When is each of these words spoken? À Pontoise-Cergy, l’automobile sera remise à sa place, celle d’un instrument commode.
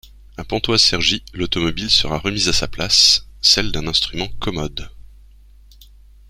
À 0.35 0.43
Pontoise-Cergy, 0.43 1.23
l’automobile 1.35 1.91
sera 1.91 2.17
remise 2.17 2.47
à 2.49 2.53
sa 2.53 2.67
place, 2.67 3.27
celle 3.39 3.71
d’un 3.71 3.85
instrument 3.85 4.29
commode. 4.39 4.89